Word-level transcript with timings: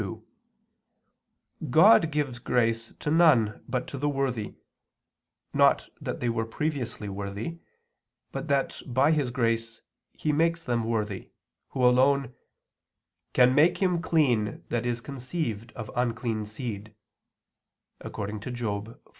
2: 0.01 0.25
God 1.69 2.09
gives 2.11 2.39
grace 2.39 2.91
to 2.93 3.11
none 3.11 3.63
but 3.69 3.85
to 3.87 3.99
the 3.99 4.09
worthy, 4.09 4.55
not 5.53 5.89
that 6.01 6.19
they 6.19 6.27
were 6.27 6.43
previously 6.43 7.07
worthy, 7.07 7.59
but 8.31 8.47
that 8.47 8.81
by 8.87 9.11
His 9.11 9.29
grace 9.29 9.83
He 10.11 10.31
makes 10.31 10.63
them 10.63 10.85
worthy, 10.85 11.29
Who 11.69 11.85
alone 11.85 12.33
"can 13.33 13.53
make 13.53 13.77
him 13.77 14.01
clean 14.01 14.63
that 14.69 14.87
is 14.87 15.01
conceived 15.01 15.71
of 15.73 15.91
unclean 15.95 16.47
seed" 16.47 16.95
(Job 18.01 18.11
14:4). 18.13 18.99